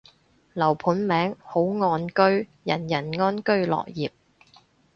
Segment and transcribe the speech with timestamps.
[0.53, 4.09] 樓盤名，好岸居，人人安居樂業